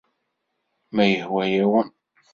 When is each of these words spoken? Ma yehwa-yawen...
Ma 0.93 1.03
yehwa-yawen... 1.11 1.87